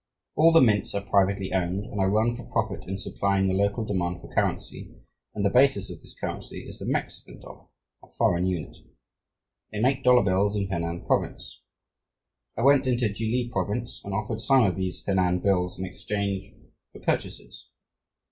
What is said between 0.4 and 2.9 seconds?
the mints are privately owned and are run for profit